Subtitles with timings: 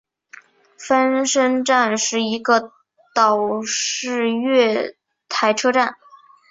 [0.79, 2.71] 翻身站是一个
[3.13, 4.95] 岛式月
[5.29, 5.93] 台车站。